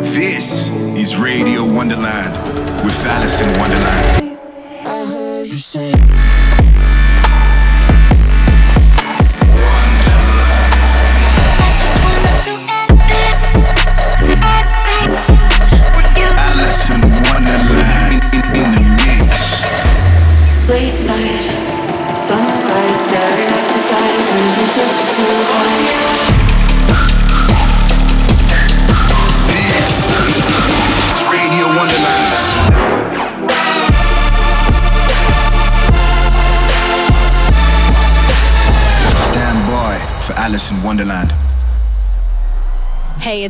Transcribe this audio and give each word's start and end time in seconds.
This 0.00 0.68
is 0.96 1.16
Radio 1.16 1.64
Wonderland 1.64 2.32
with 2.84 3.04
Alison 3.04 3.46
Wonderland. 3.58 4.38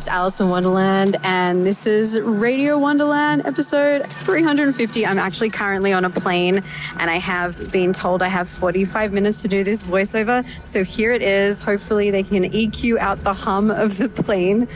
it's 0.02 0.08
Alison 0.08 0.48
Wonderland, 0.48 1.16
and 1.22 1.64
this 1.64 1.86
is 1.86 2.18
Radio 2.18 2.76
Wonderland 2.76 3.46
episode 3.46 4.04
350. 4.10 5.06
I'm 5.06 5.20
actually 5.20 5.50
currently 5.50 5.92
on 5.92 6.04
a 6.04 6.10
plane, 6.10 6.56
and 6.98 7.08
I 7.08 7.18
have 7.18 7.70
been 7.70 7.92
told 7.92 8.20
I 8.20 8.26
have 8.26 8.48
45 8.48 9.12
minutes 9.12 9.42
to 9.42 9.48
do 9.48 9.62
this 9.62 9.84
voiceover. 9.84 10.44
So 10.66 10.82
here 10.82 11.12
it 11.12 11.22
is. 11.22 11.62
Hopefully, 11.62 12.10
they 12.10 12.24
can 12.24 12.50
EQ 12.50 12.98
out 12.98 13.22
the 13.22 13.32
hum 13.32 13.70
of 13.70 13.96
the 13.96 14.08
plane. 14.08 14.66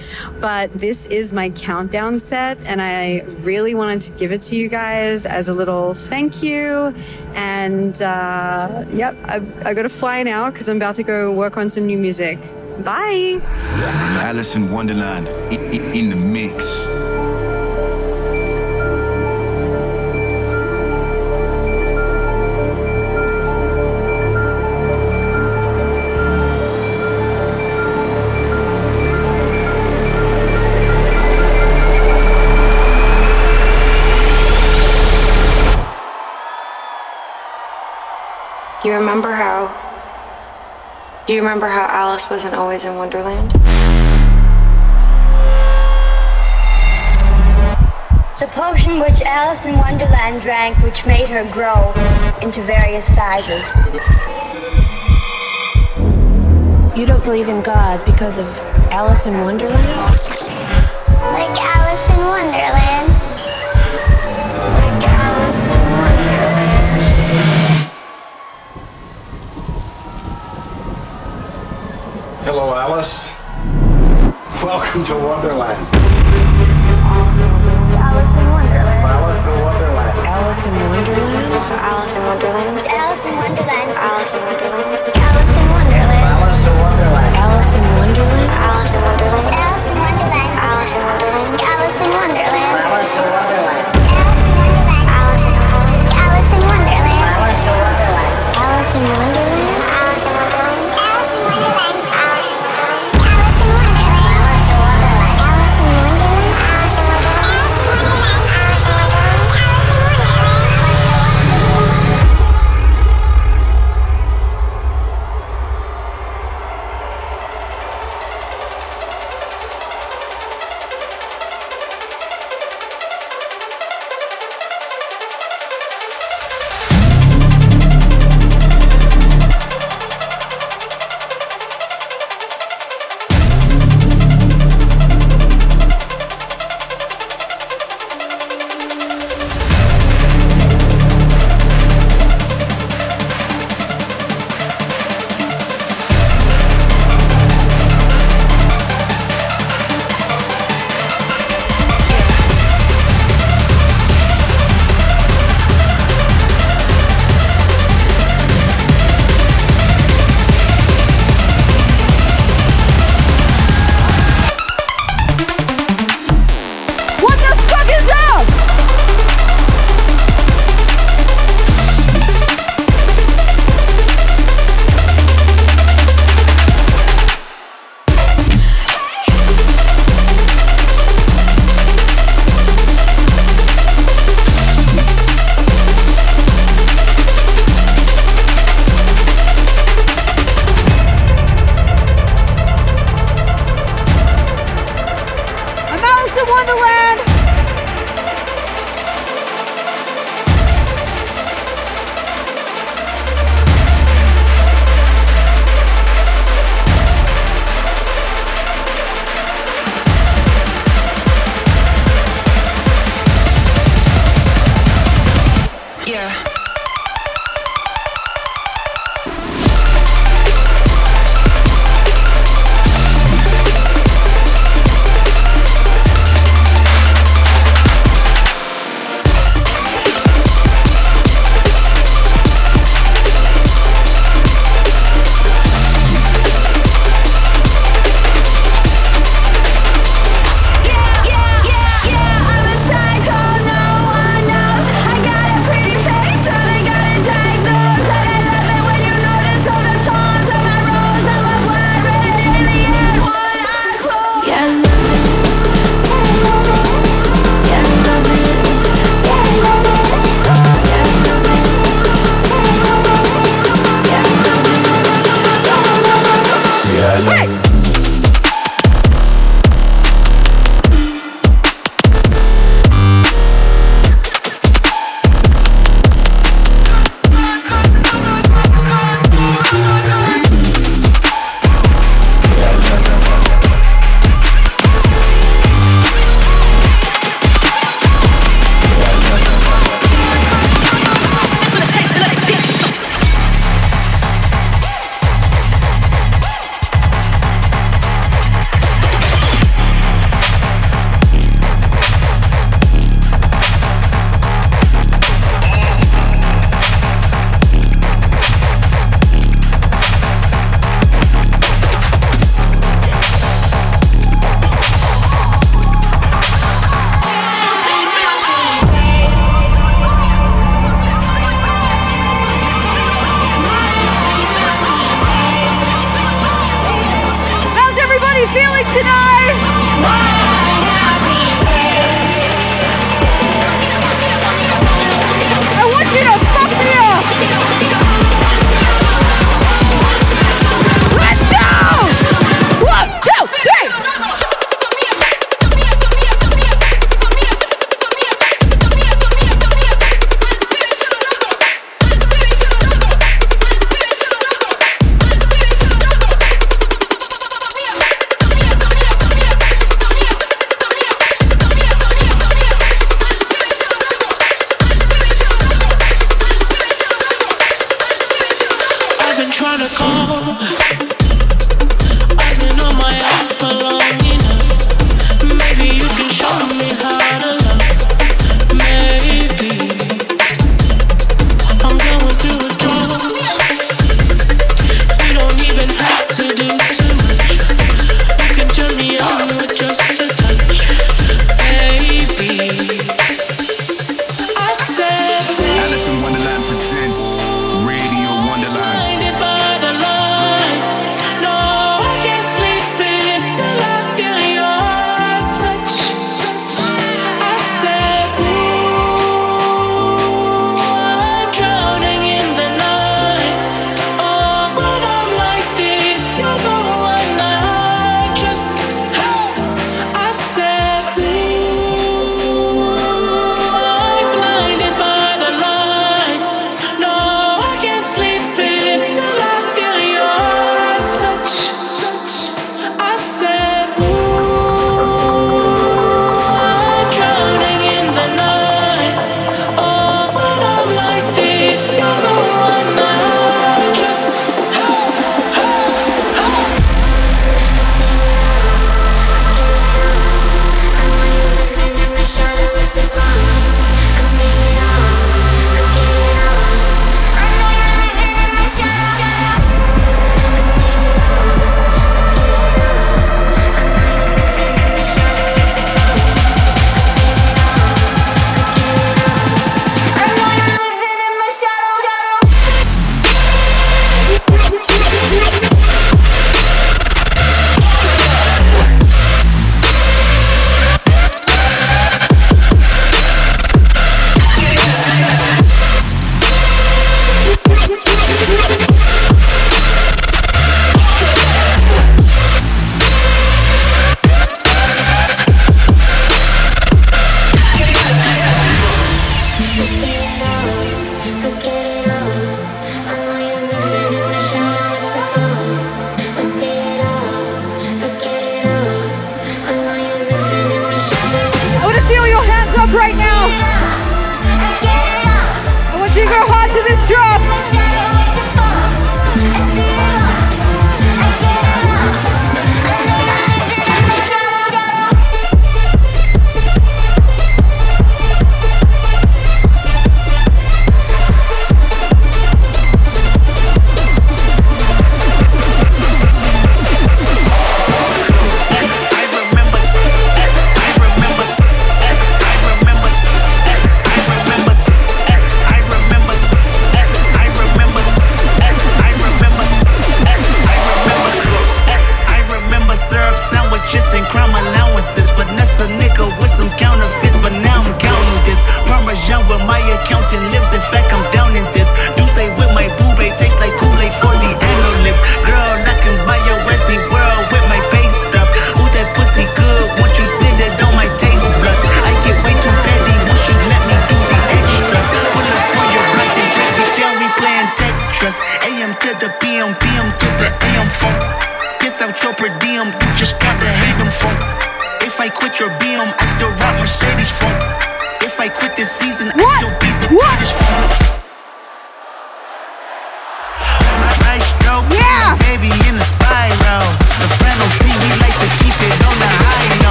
But 0.40 0.72
this 0.72 1.06
is 1.06 1.32
my 1.32 1.50
countdown 1.50 2.20
set, 2.20 2.60
and 2.60 2.80
I 2.80 3.22
really 3.40 3.74
wanted 3.74 4.02
to 4.02 4.12
give 4.12 4.30
it 4.30 4.42
to 4.42 4.54
you 4.54 4.68
guys 4.68 5.26
as 5.26 5.48
a 5.48 5.54
little 5.54 5.94
thank 5.94 6.40
you. 6.40 6.94
And 7.34 8.00
uh, 8.00 8.84
yep, 8.92 9.16
I've, 9.24 9.66
I've 9.66 9.74
got 9.74 9.82
to 9.82 9.88
fly 9.88 10.22
now 10.22 10.52
because 10.52 10.68
I'm 10.68 10.76
about 10.76 10.94
to 10.96 11.02
go 11.02 11.32
work 11.32 11.56
on 11.56 11.68
some 11.68 11.84
new 11.84 11.98
music. 11.98 12.38
Bye. 12.84 13.40
Alison 14.20 14.70
Wonderland 14.70 15.28
in 15.50 16.10
the 16.10 16.16
mix. 16.16 16.86
You 38.84 38.92
remember 38.92 39.32
how 39.32 39.85
do 41.26 41.32
you 41.34 41.40
remember 41.40 41.66
how 41.66 41.86
Alice 41.86 42.30
wasn't 42.30 42.54
always 42.54 42.84
in 42.84 42.94
Wonderland? 42.94 43.50
The 48.38 48.46
potion 48.54 49.00
which 49.00 49.20
Alice 49.22 49.64
in 49.64 49.76
Wonderland 49.76 50.42
drank, 50.42 50.78
which 50.84 51.04
made 51.04 51.26
her 51.28 51.42
grow 51.50 51.90
into 52.40 52.62
various 52.62 53.04
sizes. 53.16 53.60
You 56.96 57.06
don't 57.06 57.24
believe 57.24 57.48
in 57.48 57.60
God 57.60 58.04
because 58.04 58.38
of 58.38 58.46
Alice 58.92 59.26
in 59.26 59.40
Wonderland? 59.40 59.84
Like 61.34 61.58
Alice 61.58 62.08
in 62.08 62.18
Wonderland. 62.18 62.85
Hello, 72.46 72.76
Alice. 72.76 73.28
Welcome 74.62 75.04
to 75.06 75.14
Wonderland. 75.14 75.95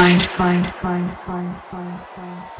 Mind. 0.00 0.22
Mind, 0.38 0.64
mind, 0.82 1.18
mind, 1.28 1.56
mind, 1.72 2.00
mind. 2.16 2.59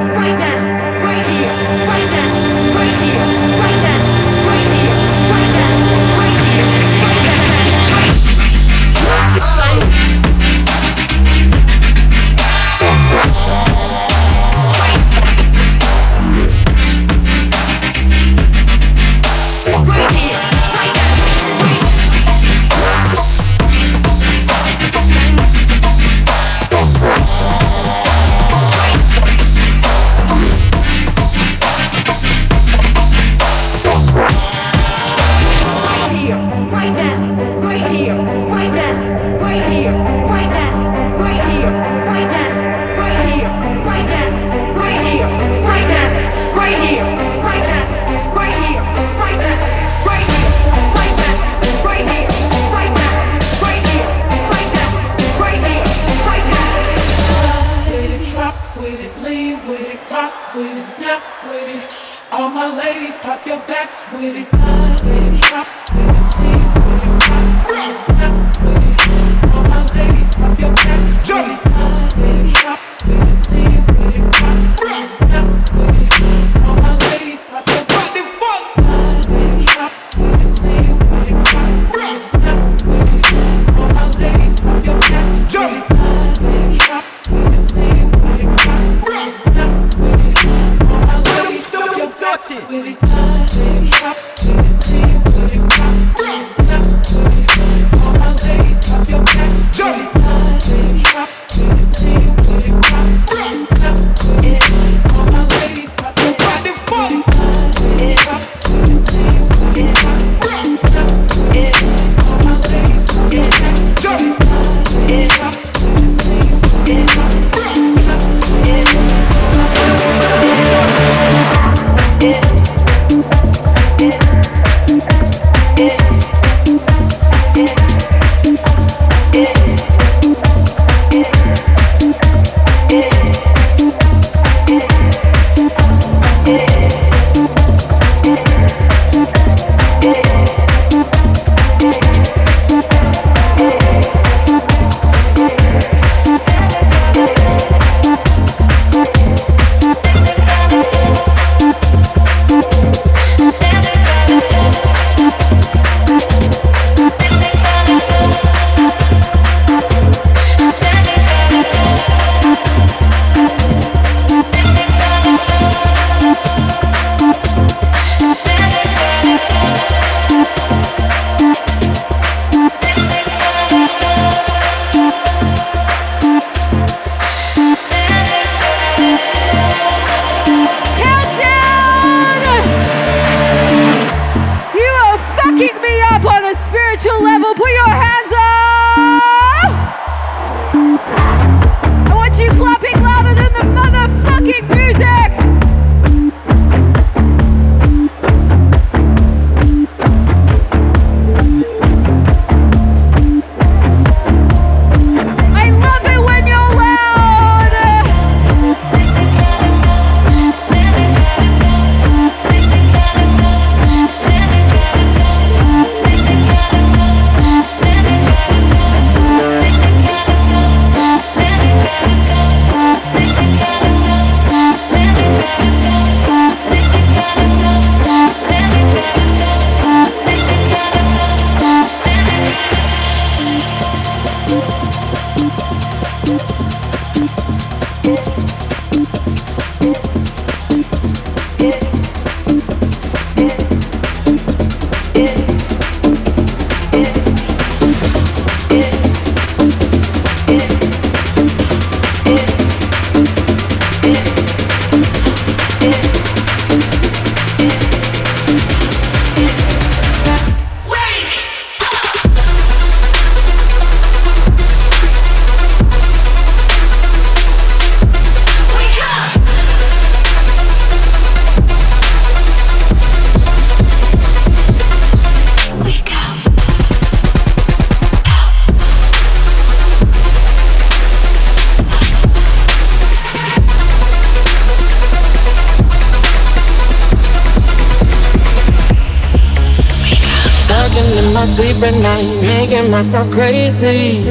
At 291.83 291.95
night, 291.95 292.41
making 292.41 292.91
myself 292.91 293.29
crazy. 293.31 294.21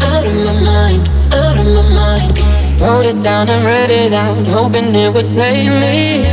Out 0.00 0.24
of 0.24 0.34
my 0.34 0.52
mind, 0.52 1.08
out 1.32 1.56
of 1.58 1.66
my 1.66 1.82
mind. 1.94 2.32
Wrote 2.80 3.06
it 3.06 3.22
down 3.22 3.48
and 3.48 3.64
read 3.64 3.90
it 3.90 4.12
out, 4.12 4.46
hoping 4.46 4.94
it 4.94 5.12
would 5.12 5.28
save 5.28 5.72
me. 5.72 6.24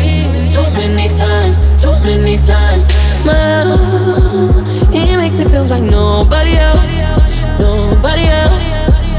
Too 0.51 0.63
many 0.73 1.09
times, 1.17 1.57
too 1.81 1.91
many 2.03 2.37
times. 2.37 2.85
Love, 3.25 4.55
he 4.91 5.15
makes 5.15 5.39
it 5.39 5.49
feel 5.49 5.65
like 5.65 5.83
nobody 5.83 6.55
else, 6.57 7.59
nobody 7.59 8.25
else. 8.27 9.15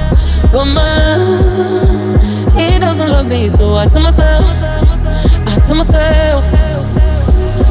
But 0.53 0.67
my 0.67 0.95
he 2.57 2.79
doesn't 2.79 3.11
love 3.11 3.27
me, 3.27 3.49
so 3.49 3.75
I 3.75 3.87
tell 3.87 4.03
myself, 4.03 4.45
I 5.49 5.61
tell 5.67 5.77
myself. 5.77 6.45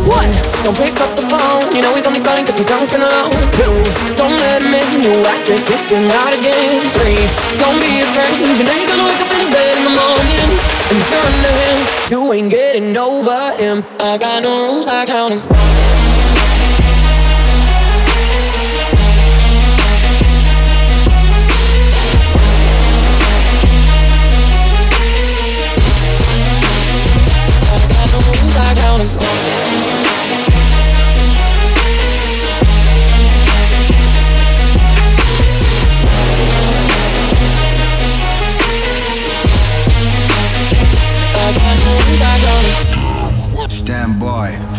One, 0.05 0.52
don't 0.63 0.77
pick 0.79 0.95
up 1.03 1.11
the 1.19 1.27
phone. 1.27 1.75
You 1.75 1.83
know 1.83 1.91
he's 1.93 2.07
only 2.07 2.23
calling 2.23 2.47
cause 2.47 2.55
he's 2.55 2.65
drunk 2.65 2.87
and 2.95 3.03
alone. 3.03 3.35
Two, 3.59 3.75
don't 4.15 4.39
let 4.39 4.63
him 4.63 4.71
in. 4.71 5.03
You 5.03 5.13
after 5.27 5.59
kicking 5.67 6.07
out 6.07 6.31
again. 6.31 6.79
Three, 6.95 7.19
don't 7.59 7.75
be 7.83 7.99
afraid. 7.99 8.39
You 8.39 8.63
know 8.63 8.71
you're 8.71 8.87
gonna 8.87 9.03
wake 9.03 9.19
up 9.19 9.31
in 9.35 9.39
his 9.43 9.51
bed 9.51 9.73
in 9.77 9.83
the 9.83 9.95
morning. 9.95 10.47
And 10.87 10.97
if 11.03 11.07
you're 11.11 11.27
under 11.27 11.53
him, 11.67 11.77
you 12.09 12.19
ain't 12.33 12.49
getting 12.49 12.95
over 12.95 13.51
him. 13.59 13.83
I 13.99 14.17
got 14.17 14.43
no 14.43 14.71
rules, 14.71 14.87
I 14.87 15.05
count 15.05 15.35
'em. 15.35 16.22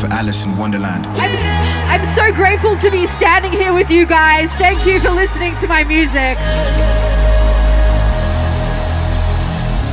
for 0.04 0.12
Alison 0.12 0.56
Wonderland. 0.56 1.06
I'm, 1.16 2.04
so 2.14 2.32
grateful 2.32 2.76
to 2.76 2.90
be 2.90 3.06
standing 3.18 3.52
here 3.52 3.72
with 3.72 3.90
you 3.90 4.06
guys. 4.06 4.50
Thank 4.52 4.86
you 4.86 5.00
for 5.00 5.10
listening 5.10 5.56
to 5.56 5.66
my 5.66 5.82
music. 5.84 6.36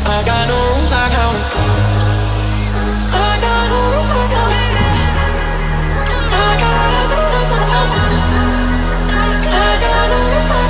I 0.05 0.23
got 0.25 0.47
no 0.47 0.55
rules, 0.55 0.91
I 0.91 1.09
count 1.15 1.37
I 3.13 3.39
got 3.41 3.63
no 3.71 3.79
rules, 3.89 4.11
I 4.11 4.23
count 4.33 4.53
I 6.31 6.51
got 6.61 6.87
no 6.91 7.17
rules, 7.31 7.51
I 7.51 7.63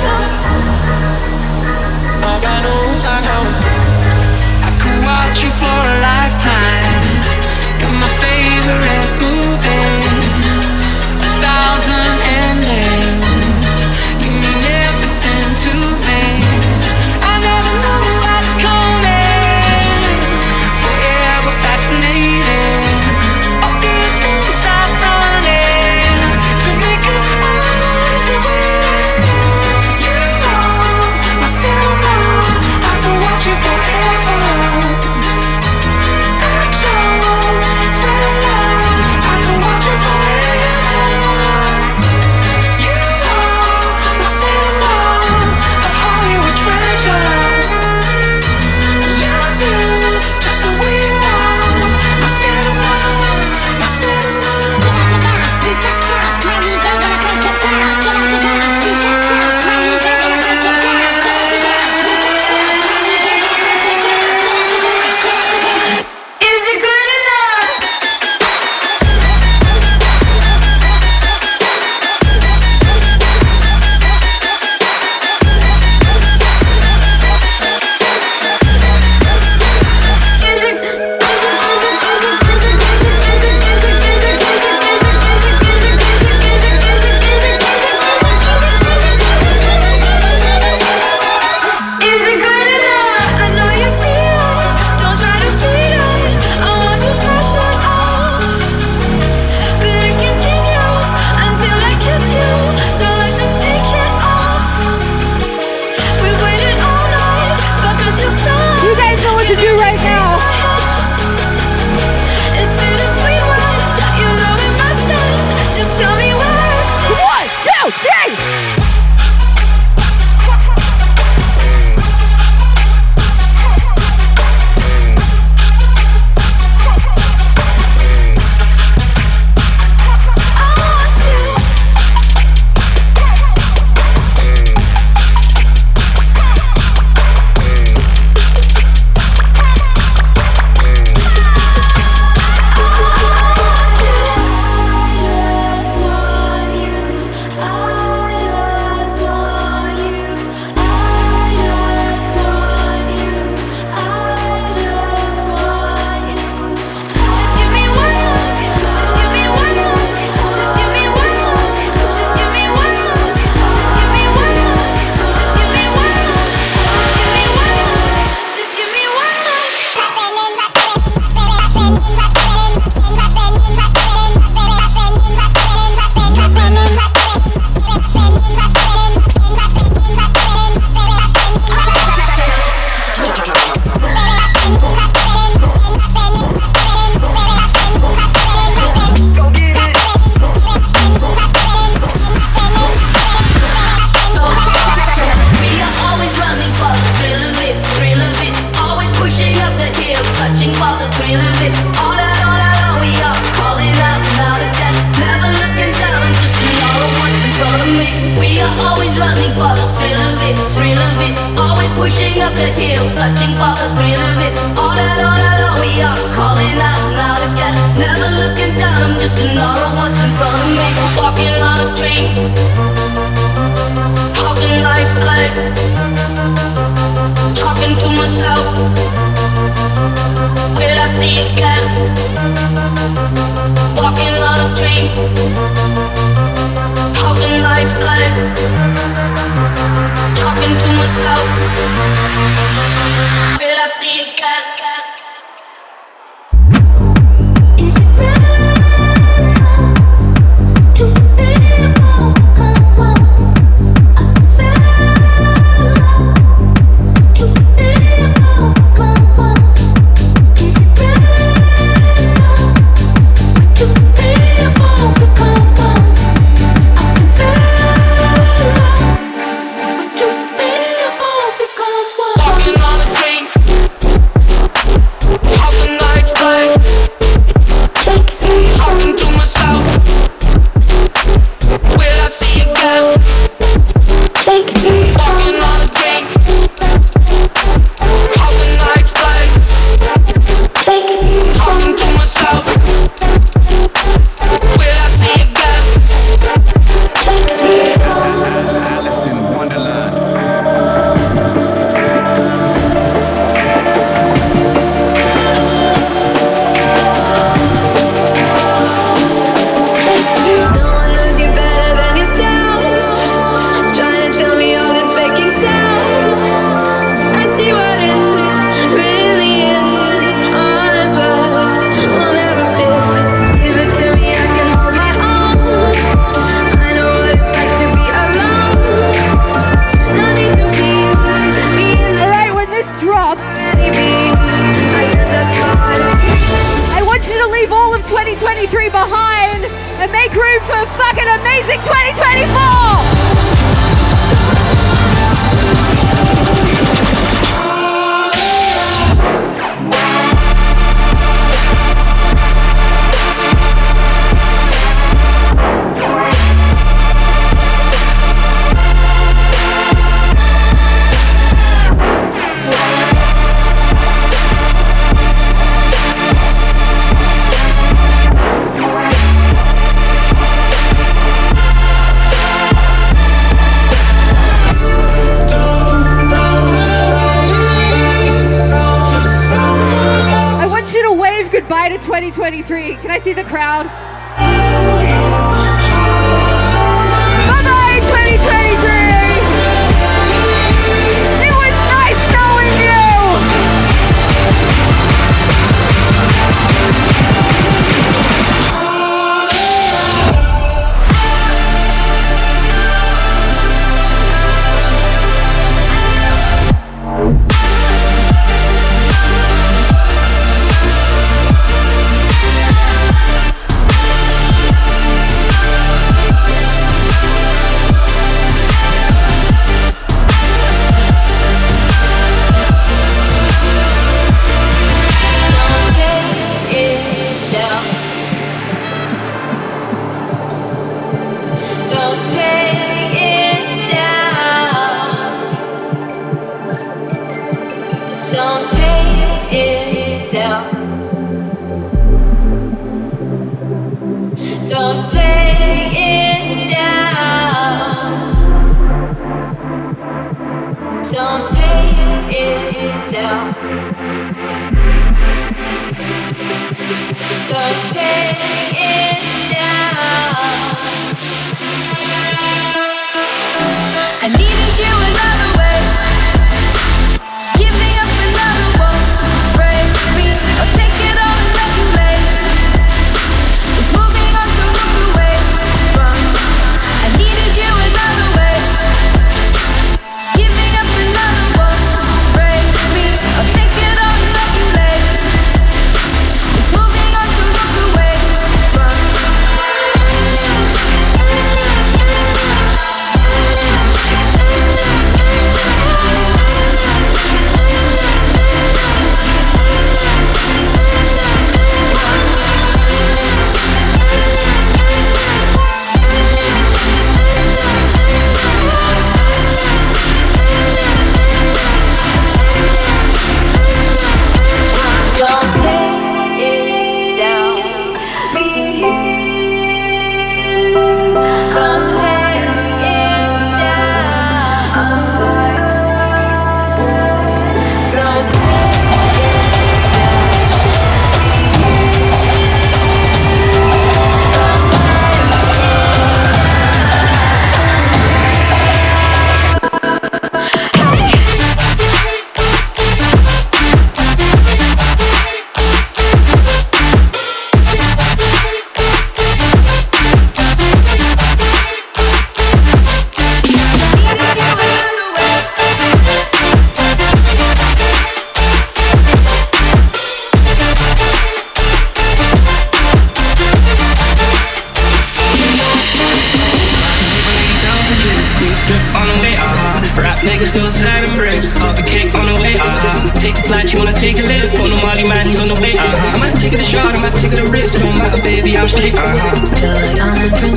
count 0.02 0.32
I 2.22 2.36
got 2.46 2.58
no 2.62 2.72
rules, 2.80 3.04
I 3.04 3.18
count 3.28 3.50
I 4.62 4.70
could 4.80 4.98
watch 5.04 5.38
you 5.42 5.50
for 5.50 5.66
a 5.66 6.00
lifetime 6.00 6.71
cigarette 8.62 9.41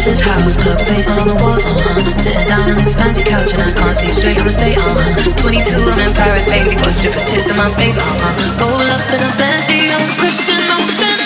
This 0.05 0.21
house, 0.21 0.53
how 0.53 0.77
paint 0.85 1.01
perfect 1.01 1.09
on 1.17 1.27
the 1.27 1.33
walls, 1.41 1.65
uh-huh. 1.65 2.21
Sitting 2.21 2.47
down 2.47 2.69
on 2.69 2.77
this 2.77 2.93
fancy 2.93 3.23
couch 3.23 3.53
and 3.53 3.61
I 3.63 3.73
can't 3.73 3.97
see 3.97 4.09
straight, 4.09 4.37
I'ma 4.37 4.53
stay, 4.53 4.75
uh-huh. 4.77 5.33
22, 5.41 5.81
I'm 5.81 5.97
in 5.97 6.13
Paris, 6.13 6.45
baby, 6.45 6.77
got 6.77 6.93
strippers' 6.93 7.25
tits 7.25 7.49
in 7.49 7.57
my 7.57 7.73
face, 7.73 7.97
uh-huh. 7.97 8.61
Roll 8.61 8.85
up 8.85 9.01
in 9.09 9.17
a 9.25 9.31
bendy, 9.33 9.89
I'm 9.89 10.05
Christian, 10.21 10.61
I'm 10.61 11.24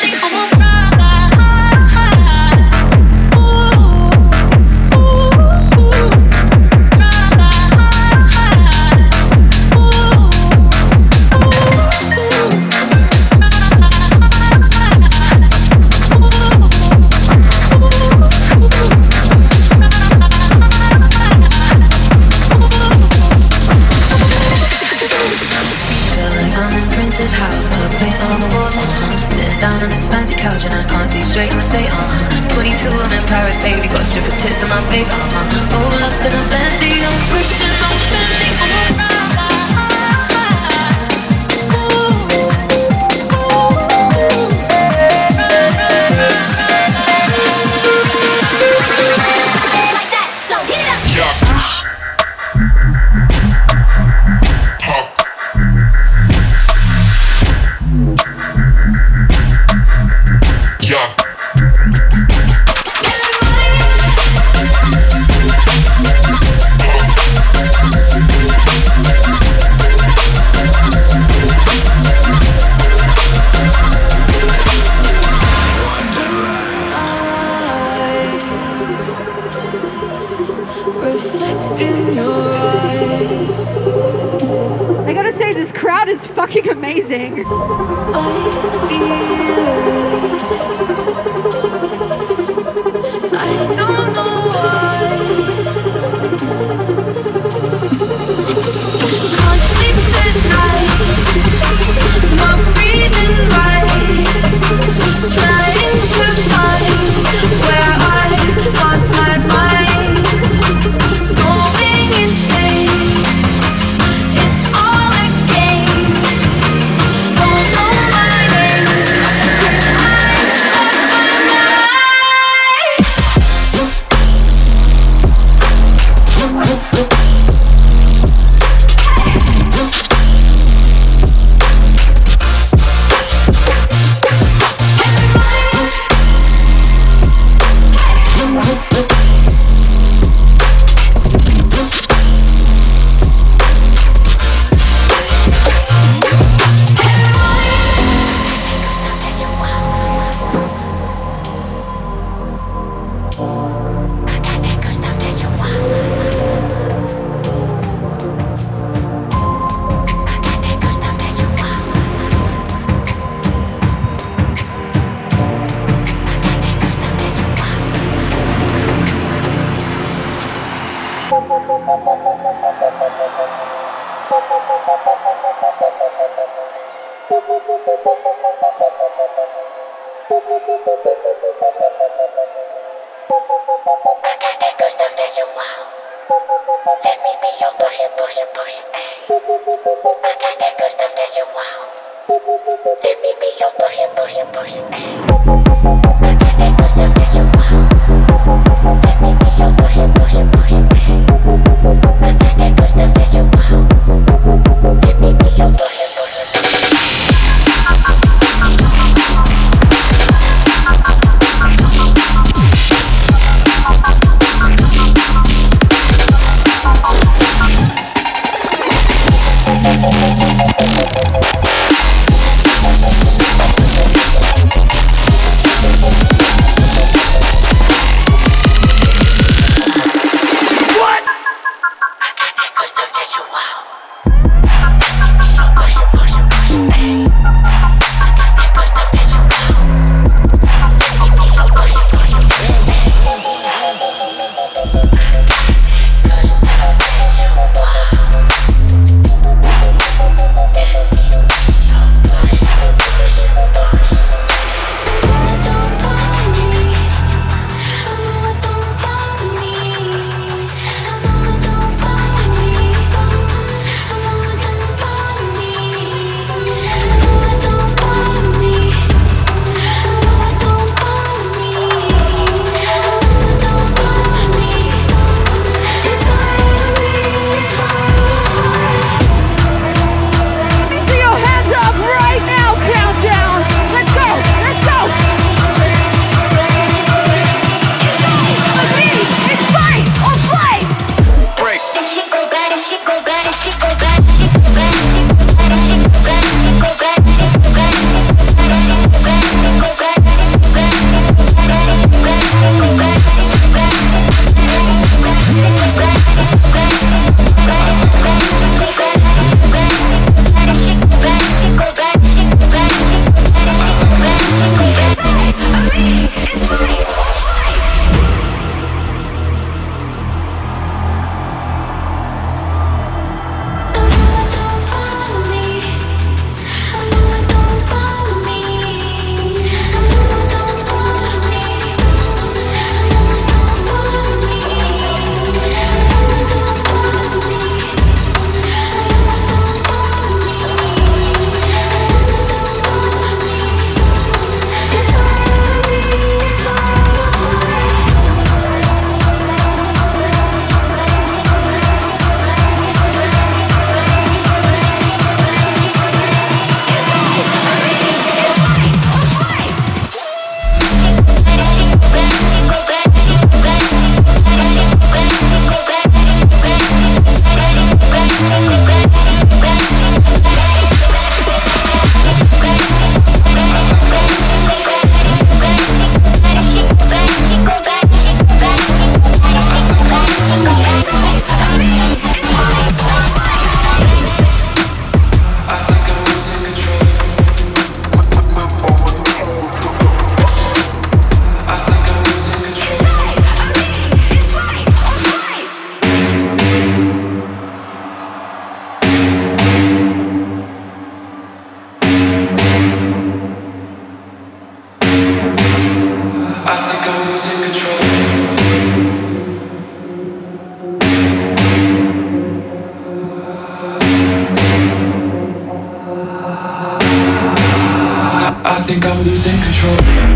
control. 419.79 420.28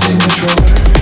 Losing 0.00 0.18
control. 0.18 0.99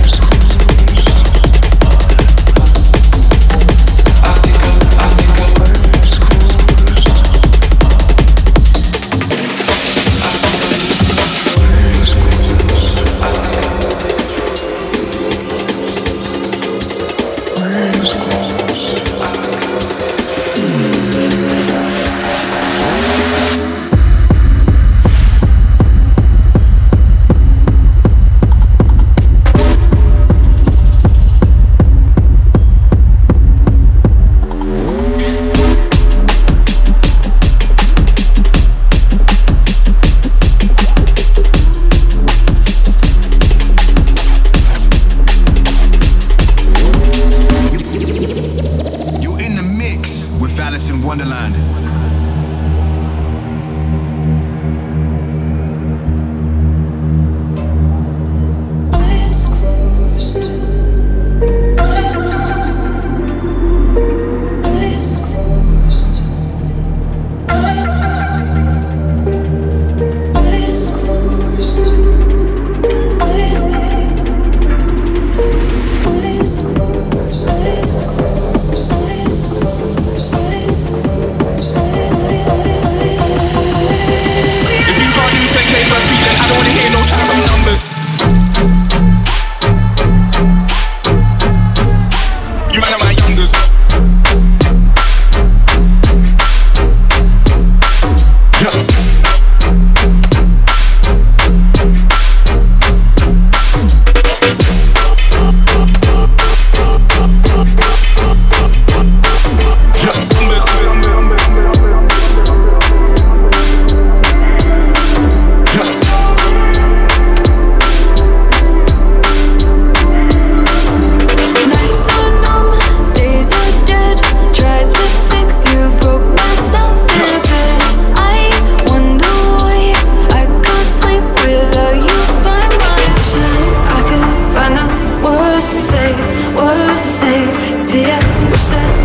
где 137.89 138.01
я? 138.01 138.19
Устаю 138.53 138.98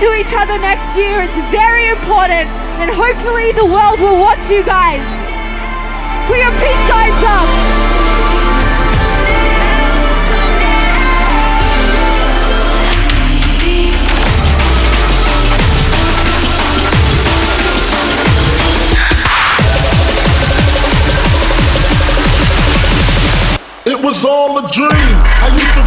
to 0.00 0.14
each 0.14 0.34
other 0.34 0.58
next 0.58 0.94
year. 0.96 1.22
It's 1.22 1.38
very 1.50 1.88
important, 1.88 2.48
and 2.80 2.90
hopefully 2.90 3.52
the 3.52 3.64
world 3.64 3.98
will 3.98 4.18
watch 4.18 4.50
you 4.50 4.62
guys. 4.62 5.00
Put 6.26 6.38
your 6.38 6.50
peace 6.60 6.88
signs 6.88 7.24
up. 7.24 7.48
It 23.86 24.02
was 24.02 24.24
all 24.24 24.58
a 24.58 24.68
dream. 24.70 24.90
I 24.90 25.48
used 25.54 25.72
to 25.72 25.85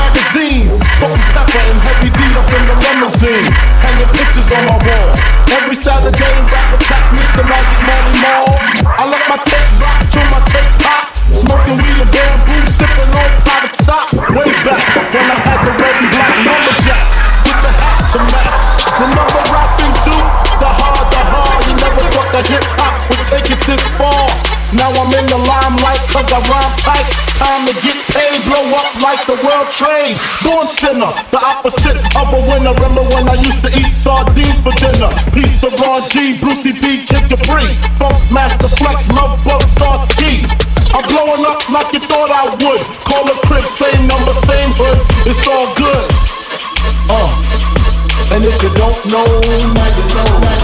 magazine. 0.00 0.72
Salt 0.96 1.20
pepper 1.36 1.60
and 1.60 1.80
heavy 1.84 2.10
D 2.10 2.20
up 2.32 2.48
in 2.56 2.62
the 2.68 2.76
limousine. 2.88 3.46
Hanging 3.84 4.10
pictures 4.16 4.48
on 4.56 4.64
my 4.64 4.78
wall. 4.80 5.08
Every 5.52 5.76
Saturday, 5.76 6.34
rap 6.48 6.68
attack 6.76 7.04
Mr. 7.12 7.42
Magic 7.44 7.80
Molly 7.84 8.14
Mall. 8.24 8.48
I 8.96 9.04
let 9.04 9.24
my 9.28 9.38
tape 9.44 9.72
rock 9.82 10.00
till 10.08 10.26
my 10.32 10.40
tape 10.48 10.72
pop. 10.80 11.04
Smoking 11.30 11.76
weed 11.78 11.98
and 12.00 12.10
bamboo, 12.10 12.64
like 29.20 29.26
the 29.26 29.46
world 29.46 29.68
trade. 29.70 30.16
Born 30.44 30.66
sinner, 30.66 31.12
the 31.30 31.40
opposite 31.40 31.98
of 32.16 32.26
a 32.32 32.40
winner. 32.48 32.72
Remember 32.72 33.04
when 33.12 33.28
I 33.28 33.36
used 33.36 33.60
to 33.64 33.70
eat 33.76 33.92
sardines 33.92 34.60
for 34.64 34.72
dinner? 34.80 35.10
Peace 35.32 35.60
to 35.60 35.68
Ron 35.80 36.00
G, 36.08 36.38
Brucey 36.40 36.72
B, 36.72 37.04
Kid 37.04 37.28
Capri. 37.28 37.74
Funk 38.00 38.16
Master 38.32 38.68
Flex, 38.80 39.08
Love 39.12 39.36
Bug, 39.44 39.62
Star 39.76 40.06
Ski. 40.06 40.44
I'm 40.94 41.04
blowing 41.08 41.44
up 41.44 41.60
like 41.70 41.92
you 41.92 42.00
thought 42.00 42.30
I 42.30 42.48
would. 42.64 42.82
Call 43.04 43.24
a 43.28 43.36
crib, 43.46 43.66
same 43.66 44.06
number, 44.08 44.32
same 44.46 44.72
hood. 44.76 44.98
It's 45.28 45.44
all 45.48 45.68
good. 45.76 46.06
Uh. 47.10 47.30
And 48.32 48.44
if 48.44 48.62
you 48.62 48.70
don't 48.74 49.00
know, 49.06 49.26
now 49.74 49.88
you 49.96 50.04
know. 50.14 50.59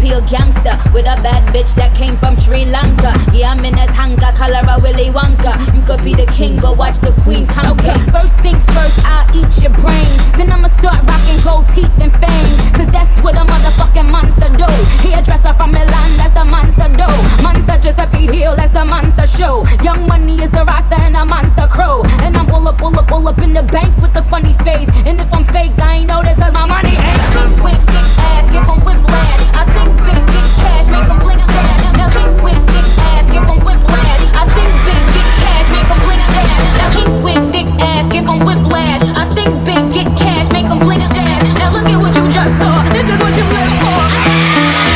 pure 0.00 0.20
gangster 0.22 0.59
with 0.92 1.06
a 1.06 1.16
bad 1.22 1.42
bitch 1.54 1.74
that 1.74 1.94
came 1.96 2.16
from 2.16 2.36
Sri 2.36 2.64
Lanka. 2.64 3.12
Yeah, 3.32 3.52
I'm 3.52 3.64
in 3.64 3.78
a 3.78 3.86
tanga, 3.88 4.32
color 4.36 4.62
a 4.66 4.80
Willy 4.80 5.10
Wonka. 5.10 5.54
You 5.74 5.82
could 5.82 6.02
be 6.04 6.14
the 6.14 6.26
king, 6.26 6.60
but 6.60 6.76
watch 6.76 6.98
the 7.00 7.12
queen 7.22 7.46
conquer. 7.46 7.90
Okay, 7.90 7.98
first 8.10 8.38
things 8.40 8.62
first, 8.76 8.98
I'll 9.04 9.28
eat 9.36 9.50
your 9.62 9.72
brains. 9.80 10.20
Then 10.36 10.50
I'ma 10.52 10.68
start 10.68 11.02
rocking 11.04 11.40
gold 11.44 11.66
teeth 11.74 11.92
and 12.00 12.12
fangs. 12.20 12.58
Cause 12.76 12.90
that's 12.90 13.12
what 13.22 13.34
a 13.36 13.44
motherfucking 13.44 14.10
monster 14.10 14.48
do. 14.56 14.68
Hairdresser 15.04 15.54
from 15.54 15.72
Milan, 15.72 16.10
that's 16.16 16.34
the 16.34 16.44
monster 16.44 16.88
do. 16.96 17.08
Monster 17.42 17.76
Giuseppe 17.82 18.26
Hill, 18.26 18.56
that's 18.56 18.72
the 18.72 18.84
monster 18.84 19.26
show. 19.26 19.66
Young 19.82 20.06
money 20.08 20.40
is 20.42 20.50
the 20.50 20.64
roster 20.64 20.98
and 21.00 21.16
a 21.16 21.24
monster 21.24 21.66
crow. 21.68 22.02
And 22.24 22.36
I'm 22.36 22.50
all 22.50 22.66
up, 22.68 22.80
all 22.82 22.98
up, 22.98 23.10
all 23.12 23.26
up 23.28 23.38
in 23.38 23.52
the 23.52 23.62
bank 23.62 23.96
with 23.98 24.16
a 24.16 24.22
funny 24.22 24.54
face. 24.64 24.88
And 25.06 25.20
if 25.20 25.32
I'm 25.32 25.44
fake, 25.44 25.78
I 25.78 25.96
ain't 25.96 26.08
know 26.08 26.22
this 26.22 26.38
cause 26.38 26.52
my 26.52 26.66
money 26.66 26.96
ain't 26.96 27.20
pink, 27.34 27.64
wink, 27.64 27.80
kick 27.92 28.08
ass, 28.32 28.46
give 28.52 28.68
'em 28.68 28.80
whiplash. 28.84 29.42
I 29.60 29.64
think 29.74 29.90
big, 30.06 30.22
get 30.32 30.48
cash, 30.60 30.69
make 30.88 31.08
'em 31.10 31.18
blink 31.18 31.42
fast. 31.44 31.82
Now 31.96 32.08
pink, 32.10 32.30
kick 32.70 32.86
ass, 32.98 33.24
give 33.32 33.48
'em 33.48 33.58
whiplash. 33.64 34.22
I 34.34 34.44
think 34.54 34.70
big, 34.86 35.02
get 35.14 35.28
cash, 35.42 35.66
make 35.70 35.90
'em 35.90 35.98
blink 36.04 36.22
fast. 36.34 36.64
Now 36.78 36.90
pink, 36.96 37.10
thick 37.52 37.68
ass, 37.82 38.04
give 38.10 38.28
'em 38.28 38.38
whiplash. 38.46 39.02
I 39.16 39.24
think 39.34 39.50
big, 39.64 39.82
get 39.92 40.08
cash, 40.16 40.46
make 40.52 40.66
'em 40.66 40.78
blink 40.78 41.02
fast. 41.14 41.44
Now 41.58 41.70
look 41.70 41.86
at 41.86 41.98
what 41.98 42.14
you 42.16 42.24
just 42.28 42.54
saw. 42.60 42.82
This 42.90 43.06
is 43.12 43.18
what 43.20 43.32
you 43.36 43.44
live 43.44 43.72
for. 43.82 44.00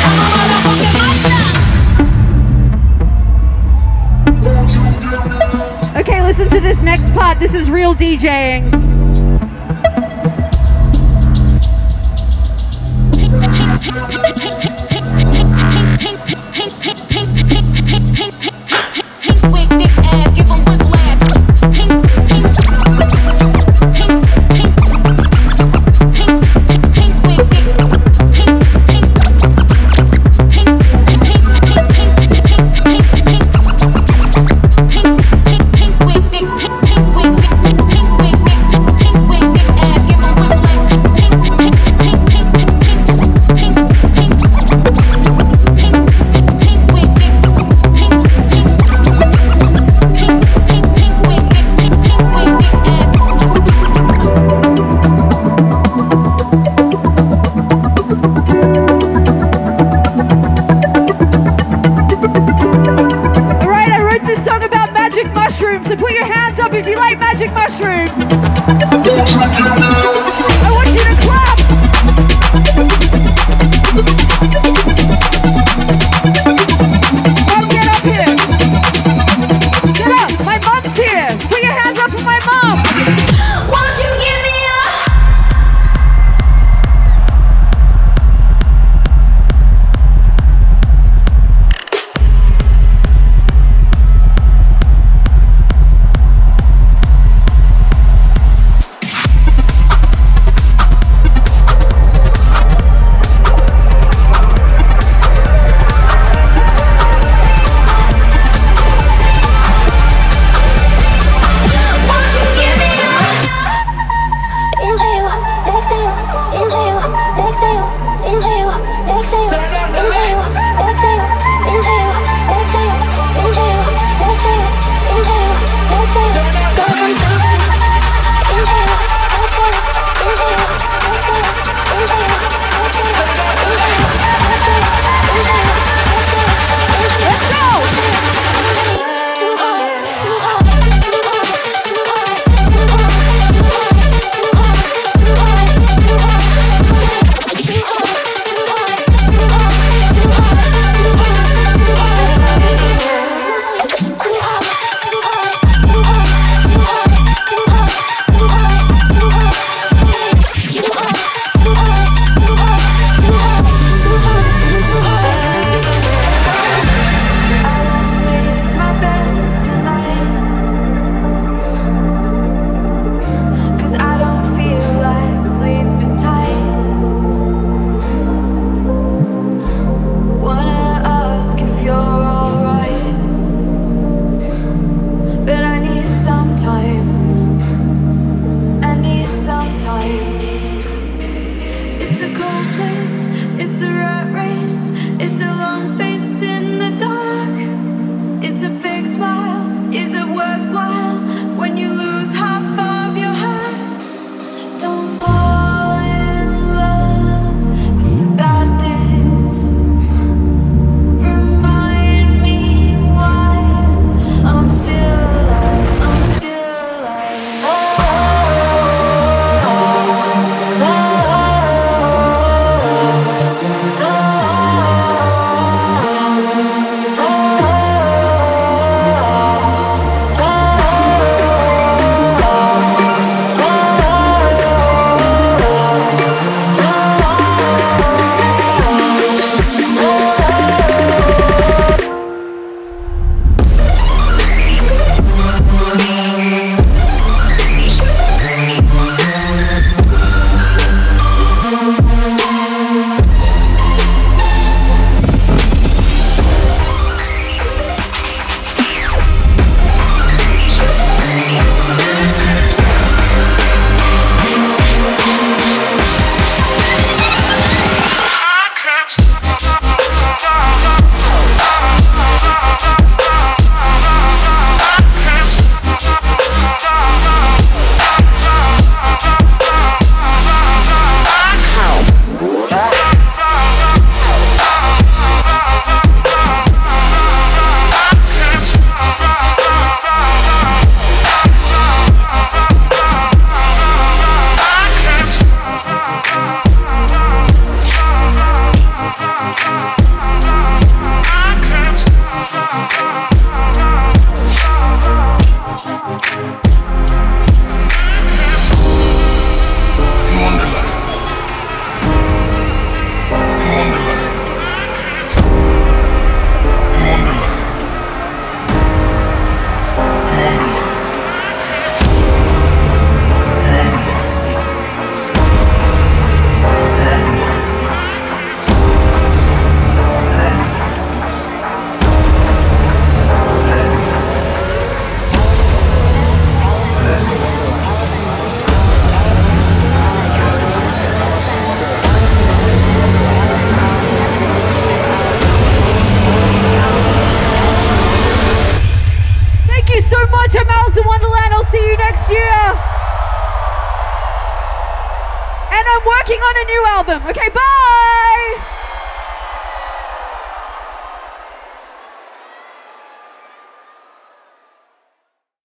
I'm 0.06 0.18
a 0.18 0.26
motherfucking 0.34 0.94
monster. 0.98 1.38
Okay, 6.00 6.20
listen 6.22 6.48
to 6.48 6.60
this 6.60 6.80
next 6.82 7.12
part. 7.14 7.38
This 7.38 7.54
is 7.54 7.70
real 7.70 7.94
DJing. 7.94 8.72
Pink 16.64 16.80
pink, 16.80 16.98
pink, 17.10 17.28
pink, 17.50 17.66
pink, 17.84 18.06
pink, 18.16 18.34
pink, 18.40 19.06
pink 19.20 19.42
wig, 19.52 19.68
thick 19.68 19.98
ass, 19.98 20.32
give 20.34 20.50
'em 20.50 20.64
whiplash. 20.64 20.78
Pink, 20.78 20.83